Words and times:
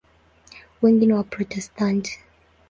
Wengi 0.81 1.05
ni 1.05 1.13
Waprotestanti. 1.17 2.11